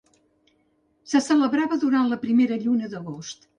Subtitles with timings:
[1.11, 3.49] Se celebrava durant la primera lluna d'agost.